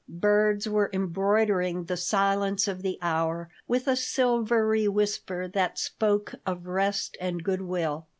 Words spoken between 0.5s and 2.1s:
were embroidering the